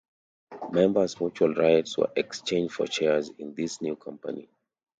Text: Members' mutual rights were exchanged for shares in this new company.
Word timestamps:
Members' 0.71 1.21
mutual 1.21 1.53
rights 1.53 1.95
were 1.95 2.09
exchanged 2.15 2.73
for 2.73 2.87
shares 2.87 3.29
in 3.37 3.53
this 3.53 3.83
new 3.83 3.95
company. 3.95 4.49